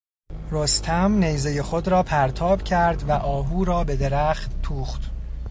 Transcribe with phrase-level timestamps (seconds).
[0.51, 5.11] رستم نیزهی خود را پرتاب کرد و آهو را به درخت توخت.